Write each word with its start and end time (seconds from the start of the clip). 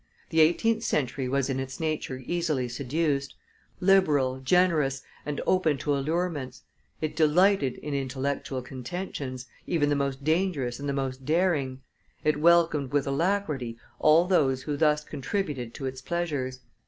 The 0.31 0.39
eighteenth 0.39 0.81
century 0.81 1.29
was 1.29 1.47
in 1.47 1.59
its 1.59 1.79
nature 1.79 2.23
easily 2.25 2.67
seduced; 2.67 3.35
liberal, 3.79 4.39
generous, 4.39 5.03
and 5.27 5.39
open 5.45 5.77
to 5.77 5.95
allurements, 5.95 6.63
it 7.01 7.15
delighted 7.15 7.75
in 7.75 7.93
intellectual 7.93 8.63
contentions, 8.63 9.45
even 9.67 9.89
the 9.89 9.95
most 9.95 10.23
dangerous 10.23 10.79
and 10.79 10.89
the 10.89 10.91
most 10.91 11.23
daring; 11.23 11.81
it 12.23 12.41
welcomed 12.41 12.91
with 12.91 13.05
alacrity 13.05 13.77
all 13.99 14.25
those 14.25 14.63
who 14.63 14.75
thus 14.75 15.03
contributed 15.03 15.75
to 15.75 15.85
its 15.85 16.01
pleasures. 16.01 16.61